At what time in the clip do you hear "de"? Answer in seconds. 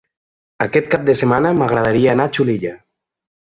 1.09-1.15